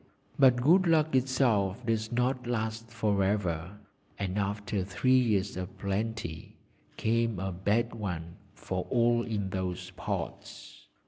[0.39, 3.77] But good luck itself does not last for ever,
[4.17, 6.57] and after three years of plenty
[6.97, 10.87] came a bad one for all in those parts.